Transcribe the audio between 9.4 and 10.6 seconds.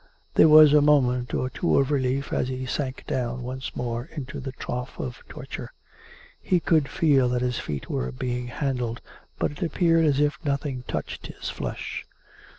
it appeared as if